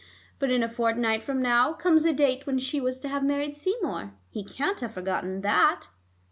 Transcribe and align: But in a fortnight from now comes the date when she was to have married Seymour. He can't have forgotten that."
But 0.39 0.49
in 0.49 0.63
a 0.63 0.67
fortnight 0.67 1.21
from 1.21 1.43
now 1.43 1.73
comes 1.73 2.01
the 2.01 2.11
date 2.11 2.47
when 2.47 2.57
she 2.57 2.81
was 2.81 2.97
to 3.01 3.07
have 3.07 3.23
married 3.23 3.55
Seymour. 3.55 4.15
He 4.31 4.43
can't 4.43 4.79
have 4.79 4.93
forgotten 4.95 5.41
that." 5.41 5.89